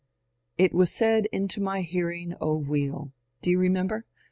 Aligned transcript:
^^ 0.01 0.03
It 0.57 0.73
was 0.73 0.91
said 0.91 1.27
unto 1.31 1.59
it 1.59 1.61
in 1.61 1.63
my 1.63 1.81
hearing, 1.81 2.33
O 2.41 2.55
Wheel." 2.55 3.11
Do 3.43 3.51
you 3.51 3.59
remember? 3.59 4.07